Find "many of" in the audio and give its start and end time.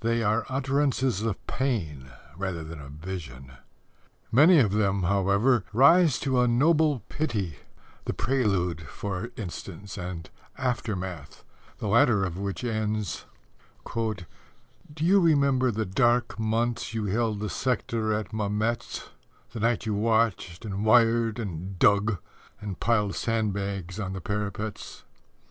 4.32-4.72